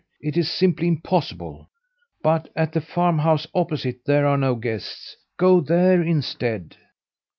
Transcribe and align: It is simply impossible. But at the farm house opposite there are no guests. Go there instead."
It 0.19 0.35
is 0.35 0.49
simply 0.49 0.87
impossible. 0.87 1.69
But 2.23 2.49
at 2.55 2.73
the 2.73 2.81
farm 2.81 3.19
house 3.19 3.45
opposite 3.53 3.99
there 4.03 4.25
are 4.25 4.35
no 4.39 4.55
guests. 4.55 5.15
Go 5.37 5.59
there 5.61 6.01
instead." 6.01 6.75